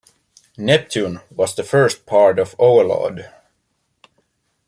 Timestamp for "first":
1.63-2.07